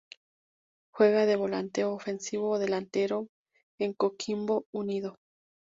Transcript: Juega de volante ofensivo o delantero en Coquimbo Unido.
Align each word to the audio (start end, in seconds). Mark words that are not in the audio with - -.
Juega 0.91 1.27
de 1.27 1.35
volante 1.35 1.83
ofensivo 1.83 2.49
o 2.49 2.57
delantero 2.57 3.27
en 3.79 3.93
Coquimbo 3.93 4.65
Unido. 4.73 5.17